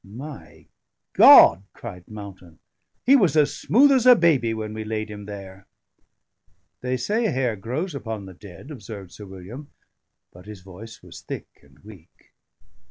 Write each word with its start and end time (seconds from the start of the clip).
"My 0.03 0.65
God!" 1.13 1.61
cried 1.73 2.07
Mountain, 2.07 2.57
"he 3.05 3.15
was 3.15 3.37
as 3.37 3.53
smooth 3.55 3.91
as 3.91 4.07
a 4.07 4.15
baby 4.15 4.51
when 4.51 4.73
we 4.73 4.83
laid 4.83 5.11
him 5.11 5.25
there!" 5.25 5.67
"They 6.81 6.97
say 6.97 7.25
hair 7.25 7.55
grows 7.55 7.93
upon 7.93 8.25
the 8.25 8.33
dead," 8.33 8.71
observed 8.71 9.11
Sir 9.11 9.27
William; 9.27 9.69
but 10.33 10.47
his 10.47 10.61
voice 10.61 11.03
was 11.03 11.21
thick 11.21 11.49
and 11.61 11.77
weak. 11.83 12.33